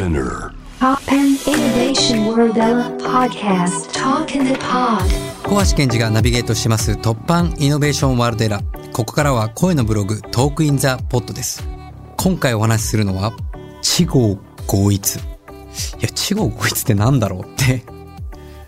[0.00, 0.54] SPINEAR.
[0.78, 3.92] TOPPAN Innovation World podcast.
[3.92, 5.04] Talk in the Pod.
[5.42, 11.68] 小橋賢児がナビゲートします TOPPAN Innovation World ERA ここからは声のブログ Talk in the Pod です。
[12.16, 13.34] 今回お話しするのは
[13.82, 15.16] 知行合一。
[15.16, 15.18] い
[16.00, 17.84] や知行合一ってなんだろうって。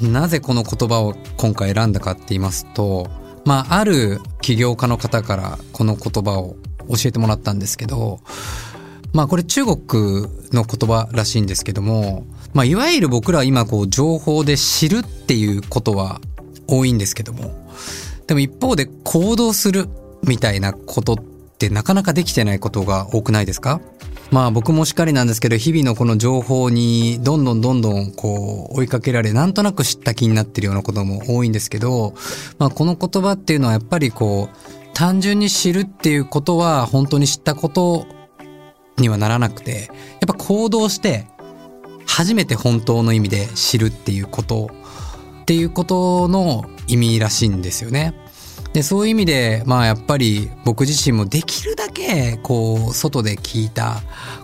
[0.00, 3.10] なぜこの言葉を今回選んだかって言いますと
[3.44, 6.56] まあある起業家の方からこの言葉を
[6.88, 8.20] 教えてもらったんですけど
[9.12, 16.20] まあこれ中国の言葉らしいんですけども、まあいわゆる僕らは今こう情報で知るっていうことは
[16.66, 17.50] 多いんですけども、
[18.26, 19.88] でも一方で行動する
[20.24, 21.16] みたいなことっ
[21.58, 23.80] てなかなかできてないことが多くないですか？
[24.30, 32.14] まあ僕もしっかりなんですけど、日々のこの情報にどんどんどんどんこう追いかけられ、なんとなく知った気になってるようなことも多いんですけど、
[32.58, 34.56] まあこの言葉っていうのはやっぱりこう、
[34.92, 38.06] 単純に知るっていうことは本当に知ったこと
[38.98, 39.88] にはならなくて、やっ
[40.26, 41.26] ぱ行動して
[42.06, 44.70] 初めて本当の意味で知るっていうこと
[45.42, 48.14] っていうことの意味らしいんですよね。
[48.72, 54.02] で、そういう意味で、まあやっぱり僕自身もできるだけ、こう、外で聞いた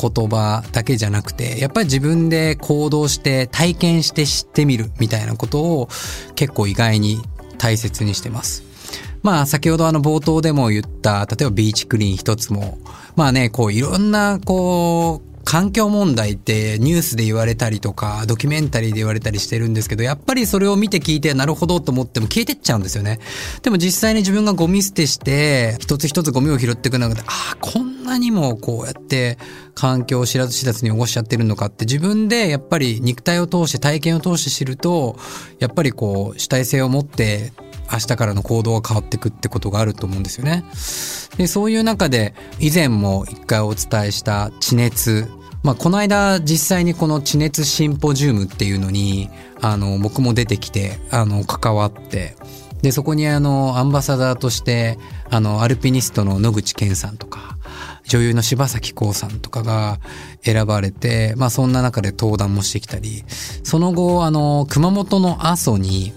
[0.00, 5.88] 言葉だけじゃなくて、やっぱり自分で行動して体験して知ってみるみたいなことを
[6.34, 7.20] 結構意外に
[7.58, 8.62] 大切にしてます。
[9.26, 12.78] まあ先ほどあの冒頭でも言った、例えばビーチクリーン一つも、
[13.16, 23.18] まあね、こういろんなこう、環境問題ってニュースで言われたりとか、ドキュメンタリーで言われたりしてるんですけど、やっぱりそれを見て聞いて、なるほどと思っても消えてっちゃうんですよね。
[23.62, 29.38] でも実際に自分がゴミ捨てして、一つ一つゴミを拾っていく中で、ああ、こんなにもこうやって
[29.74, 35.16] 環境を知らず知らずに汚しちゃってるのかって自分でやっぱり肉体を通して体験を通して知ると、
[35.60, 37.52] やっぱりこう主体性を持って
[37.92, 40.64] 明日からの行動が変わっていくってことがあると思うんですよね。
[41.36, 45.28] で、そういう中で以前も一回お伝えした地熱。
[45.62, 49.28] まあ、この間実際にこの地熱シンポジウムっていうのに、
[49.60, 52.36] あの、僕も出てきて、あの、関わって、
[52.82, 54.98] で、そこにあの、アンバサダーとして、
[55.30, 57.56] あの、アルピニストの野口健さんとか、
[58.04, 59.98] 女優の柴咲コウさんとかが
[60.42, 63.24] 選ばれて、まあそんな中で登壇もしてきたり、
[63.64, 66.12] その後、あの、熊本の阿蘇に、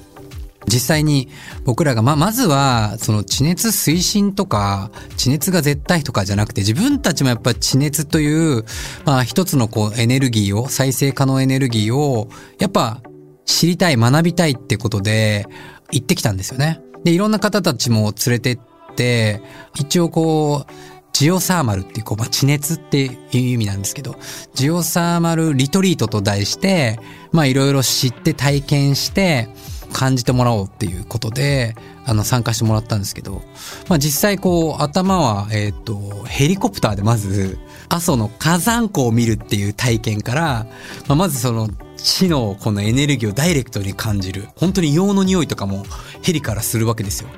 [0.70, 1.28] 実際に
[1.66, 8.64] 僕らがま、まずは、その地熱推進とか、地熱が絶対とかじゃなくて、自分たちもやっぱ地熱という、
[9.06, 13.02] まあ一つのこうエネルギーを、再生可能エネルギーを、やっぱ
[13.46, 15.46] 知りたい、学びたいってことで
[15.92, 16.82] 行ってきたんですよね。
[17.04, 18.60] で、いろんな方たちも連れてっ
[18.96, 19.42] て、
[19.76, 20.72] 一応こう、
[21.14, 24.16] ジオサーマルっていう、こう、まあ、地熱っていう意味なんですけど、
[24.54, 27.00] ジオサーマルリトリートと題して、
[27.32, 29.50] まあ、いろいろ知って体験して、
[29.92, 33.42] 感じてもらおうっていうことで、あの、参加してもらったんですけど、
[33.88, 37.58] まあ、実際こう、頭は、えっ、と、ヘリコプターでまず、
[37.90, 40.68] 阿蘇の火山湖を見るっていう体験から、
[41.08, 44.48] まあ、まずその、地のこのエネルギーをダイレクトに感じる。
[44.56, 45.84] 本当に硫黄の匂いとかも
[46.22, 47.30] ヘリからするわけですよ。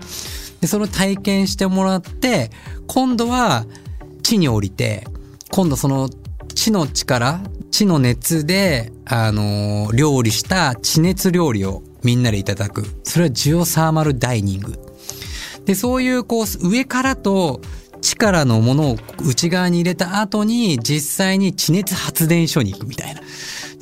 [0.61, 2.51] で、その体験してもらって、
[2.87, 3.65] 今度は
[4.21, 5.07] 地に降りて、
[5.51, 6.09] 今度その
[6.53, 7.41] 地の力、
[7.71, 12.85] 地の熱で、あのー料理した地熱料理をみんなでいただく。
[13.03, 14.79] それはジオサーマルダイニング。
[15.65, 17.61] で、そういうこう、上からと
[18.01, 23.21] 地からのものを内側に入れた後に、実際に地熱発電所に行くみたいな。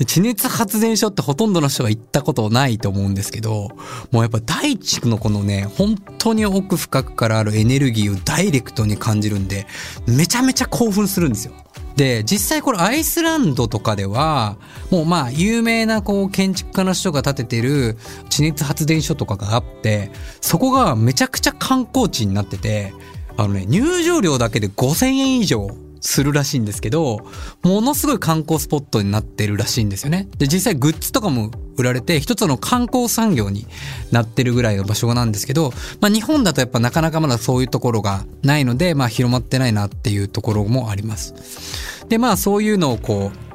[0.05, 3.69] 地熱発電所ってほとんどの人が行ったことないと思うんですけど、
[4.11, 9.67] もうやっぱ大地のこのね、本当に奥深くからあるエネルギーをダイレクトに感じるんで、
[10.07, 11.53] めちゃめちゃ興奮するんですよ。
[11.99, 14.55] で、実際これアイスランドとかでは、
[14.89, 17.97] もうまあ有名なこう建築家の人が建ててる
[18.29, 22.93] 地熱発電所とかがあって、そこがめちゃくちゃ観光地になってて、
[23.35, 25.67] あのね、入場料だけで5000円以上。
[26.01, 27.19] するらしいんですけど、
[27.63, 30.27] ものすごい観光スポットになってるらしいんですよね。
[30.37, 33.67] で、実際グッズとかも売られて、一つの観光産業に
[34.11, 41.33] なってるぐらいの場所なんですけど、まあ日本だとやっぱなかなかまだそういうところがないので、まあ広まってないなっていうところもあります。
[42.09, 43.48] で、まあそういうのをこう、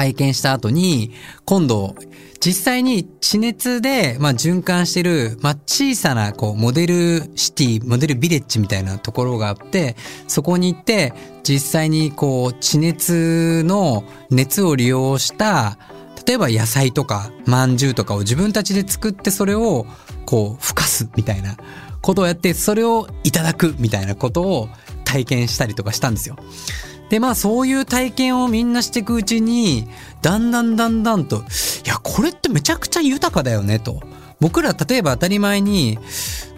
[0.00, 1.12] 体験した後に、
[1.44, 1.94] 今度、
[2.40, 11.12] 実際に地熱で、まあ、循環してる、まあ、小さな、こう、モデルシティ、モデルビレッジみたいなところがあって、そこに行って、
[11.42, 15.76] 実際に、こう、地熱の熱を利用した、
[16.26, 19.84] 例えば野菜とか、饅頭とかを自分たちで作って、それを、
[20.24, 21.58] こう、ふかすみたいな
[22.00, 24.70] ことをやって、それをいただくみたいなことを
[25.04, 26.36] 体験したりとかしたんですよ。
[27.10, 29.86] で、まあそういう体験をみんなしていくうちに、
[30.22, 31.44] だんだんだんだんと、
[31.84, 34.00] いや、これってめちゃくちゃ豊かだよね、と。
[34.40, 35.98] 僕ら例えば当たり前に、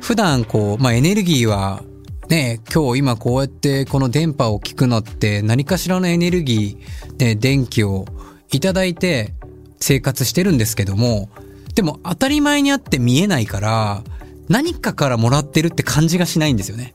[0.00, 1.82] 普段こう、まあエネルギーは、
[2.28, 8.06] ね、今日今こうやってこの電波を聞くのって何かしらのエネルギーで電気を
[8.52, 9.34] いただいて
[9.80, 11.30] 生活してるんですけども、
[11.74, 14.02] でも当たり前にあって見えないから、
[14.48, 16.94] 何かからもらってるって感じがしないんですよね。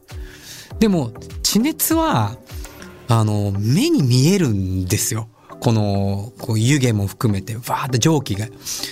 [0.80, 1.12] でも、
[1.42, 2.38] 地熱は、
[3.08, 5.30] あの、目に見えるんですよ。
[5.60, 8.48] この、こう湯気も含めて、わーって蒸気が。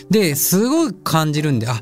[0.09, 1.81] で、すごい感じるんで、あ、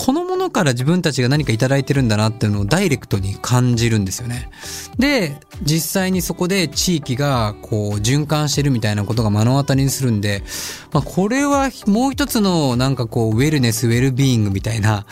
[0.00, 4.48] このものから自分たちが何かいただいてるんだなっていうのをダイレクトに感じるんですよね。
[4.96, 10.44] で、実際にそこで地域がこう循環してるみたいなことが目の当たりにするんで、
[10.92, 15.04] まあこれはもう一つのなんかこうウェルネス、ウェルビーイングみたいな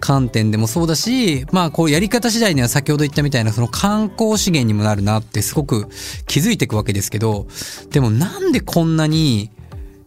[0.00, 5.88] 観点でもそうだし、まあこうやり方次第には先ほど言ったみたいなその観光資源にもなるなってすごく
[6.26, 7.46] 気づいていくわけですけど、
[7.90, 9.50] でもなんでこんなに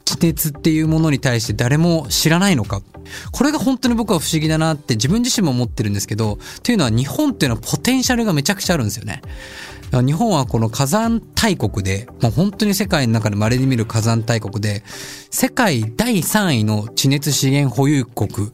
[0.05, 2.81] 地鉄っていうものに対して誰も知らないのか。
[3.31, 9.21] これが本当に僕は不思議だなって自分自身も思ってるんですけど、というのは日本っていうのはポテンシャルがめちゃくちゃあるんですよね。
[10.01, 14.83] 日本はこの火山大国で、もう本当に世界の中で稀に見る火山大国で、
[15.29, 18.51] 世界第3位の地熱資源保有国。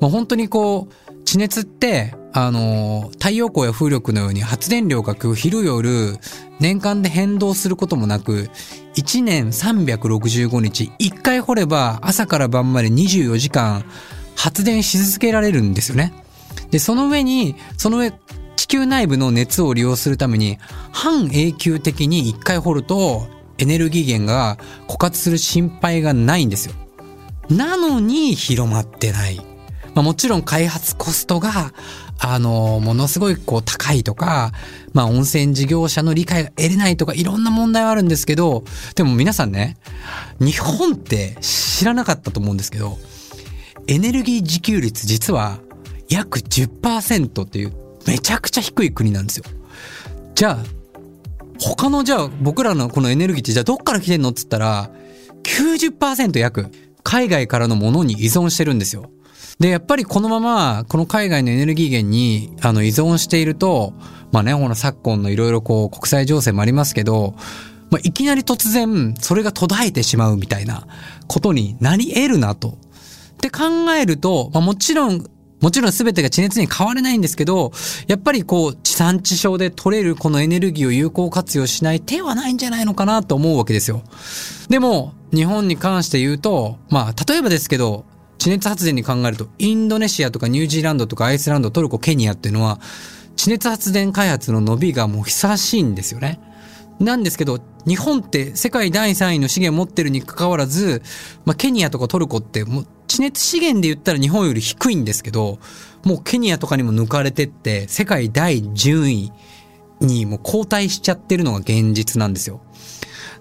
[0.00, 1.03] もう本当にこう、
[1.34, 6.16] 地熱って、あの、太陽光や風力のように発電量が昼夜、
[6.60, 8.50] 年間で変動することもなく、
[8.94, 13.84] 1年365日、1回掘れば朝から晩まで24時間
[14.36, 16.12] 発電し続けられるんですよね。
[16.70, 18.12] で、その上に、その上、
[18.54, 20.58] 地球内部の熱を利用するために、
[20.92, 23.26] 半永久的に1回掘ると、
[23.58, 24.56] エネルギー源が
[24.86, 26.74] 枯渇する心配がないんですよ。
[27.50, 29.53] なのに広まってない。
[29.94, 31.72] まあもちろん開発コストが、
[32.18, 34.52] あの、ものすごいこう高いとか、
[34.92, 38.64] まあ温泉事業者の理解が得れないとかいろんな問題はあるんですけど、
[38.94, 39.76] でも皆さんね、
[40.40, 42.98] 日本って知らなかったと思うんですけど、
[43.86, 45.58] エネルギー自給率実は
[46.08, 47.72] 約10%っていう
[48.06, 49.44] めちゃくちゃ低い国なんですよ。
[50.34, 50.58] じゃあ、
[51.60, 54.90] 他のじゃあ僕らのこのエネルギーってじゃあどっから来てんのっつったら、
[55.44, 56.70] 90%約
[57.02, 59.10] 海外からのものに依存してるんですよ。
[59.58, 63.92] で、やっぱりこのまま、この海外のエネルギー源に、あの、依存していると、
[64.32, 67.34] まあね、この昨今のいろいろこう、国際情勢もありますけど、
[67.90, 70.86] まあ、いきなり突然、それが途絶えてしまうみたいな
[71.28, 72.70] ことになり得るなと。
[72.70, 72.72] っ
[73.36, 73.64] て考
[73.96, 75.24] えると、まあ、もちろん、
[75.60, 77.72] もちろん全てが地熱に変われないんですけど、
[78.08, 84.02] やっぱりこう、地産地消で取れるこのエネルギーを有効活用しない手はないんじゃないのかなと思うわけですよ。
[84.68, 88.04] でも、日本に関して言うと、まあ、例えばですけど、
[88.44, 92.78] 地熱発電に考えると、インドネシアとかニュージーランドとかアイスランド、トルコ、ケニアっていうのは、
[93.36, 96.40] 地熱発電開発の伸びがもう久しいんですよね。
[97.00, 101.00] なんですけど、日本って世界第3位の資源持ってるに関わらず、
[101.46, 105.58] まあ、ケニアとかトルコってもう地熱資源で言ったら日本より低いんですけど、
[106.04, 109.32] もうケニアとかにも抜かれてって、世界第10位
[110.02, 112.60] にもう後退しちゃってるのが現実なんですよ。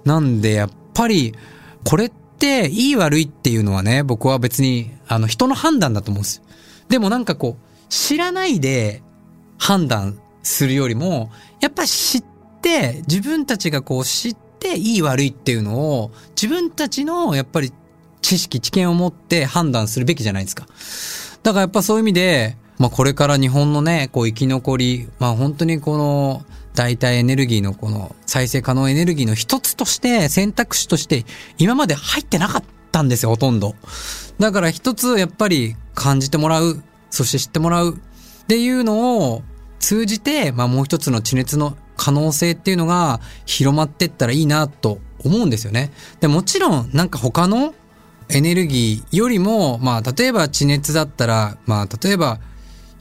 [0.05, 1.35] なんでやっぱり、
[1.83, 2.23] これって
[2.68, 6.44] いい悪いっていうのはね、僕は別に、あの人の判断だと思うんですよ。
[6.90, 9.01] でもなんかこう、知らないで
[9.57, 11.31] 判断するよりも、
[11.62, 12.24] やっぱ知っ
[12.62, 17.72] て、自分たちがこう知っていい悪いっていうのを、自分たちのやっぱり
[18.22, 20.68] 知識、知見を持って判断するべきじゃないですか。
[21.44, 26.44] だからやっぱそういう意味で、まあこれから日本のね、こう生き残り、まあ本当にこの、
[26.74, 31.25] 代替エネルギーのこの再生可能エネルギーの一つとして、選択肢として、
[31.58, 33.75] 今まで入ってなかったんですよ、ほとんど。
[34.39, 39.44] だから一つやっぱり感じてもらう、そして知ってもらうっていうのを
[39.80, 45.92] 通じて、まあもう一つの地熱の可能性っていうのが広まってったらいいなと思うんですよね。
[46.20, 47.75] でもちろんなんか他の
[48.30, 52.39] エネルギーよりも、まあ例えば地熱だったら、まあ例えば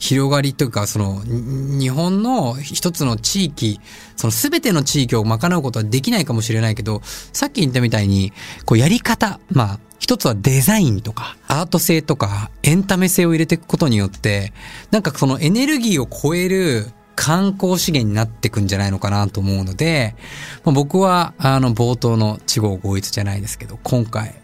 [0.03, 3.79] 広がりというか、その、日本の一つの地域、
[4.17, 8.33] その全ての地域を賄うことはできないかもしれないけど、さっき言ったみたいに、
[8.65, 14.51] こうやり方、まあ、一つはデザインとか、アート性とか、エンタメ性を入れていくことによって、
[14.91, 20.17] なんかそのエネルギーを超える観光資源になっていくんじゃないのかなと思うので、
[20.65, 24.35] まあ、僕は、あの、冒頭の地合合一じゃないですけど、今回、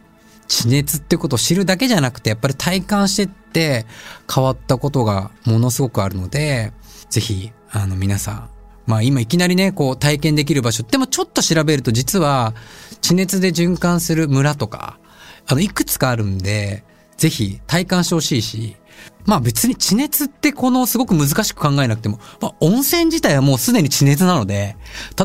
[0.49, 3.85] 地熱ってことを知るだけじゃなくて、やっぱり体感してって
[4.33, 6.73] 変わったことがものすごくあるので、
[7.09, 8.49] ぜひ、あの皆さん、
[8.85, 12.55] まあ今いきなりね、こう体験できる場所、でもちょっと調べると実は
[12.99, 14.99] 地熱で循環する村とか、
[15.47, 16.83] あのいくつかあるんで、
[17.15, 18.75] ぜひ体感してほしいし、
[19.25, 24.75] まあ別に地熱ってこのすごく難しく考えなくても、まあ温泉自体はもうすでに地熱なので、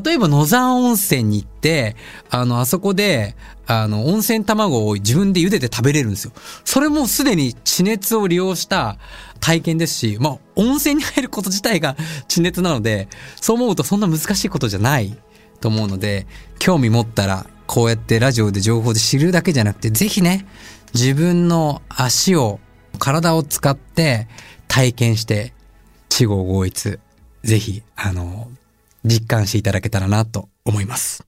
[0.05, 1.97] 例えば野沢温泉に行って、
[2.31, 6.33] あの、あそこで、あの、温泉卵を自分で茹でて食べれるんですよ。
[6.65, 8.99] それもすでに地熱を利用した
[9.41, 11.97] 体験ですし、まあ温泉に入ること自体が
[12.29, 13.09] 地熱なので、
[13.41, 15.17] そう思うとそんな難しいことじゃない
[15.61, 16.27] と思うので、
[16.59, 20.47] 興味持ったらこうやってラジオで情報で知るだけじゃなくて、ぜひね、
[20.95, 22.61] 自分の足を、
[22.99, 24.29] 体を使って
[24.69, 25.53] 体験して、
[26.09, 26.99] 地合合一、
[27.43, 28.51] ぜひ、あの、
[29.05, 31.25] 実感していただけたらなと思います。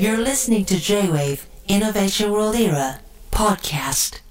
[0.00, 3.00] You're listening to J-Wave Innovation World Era
[3.32, 4.27] podcast.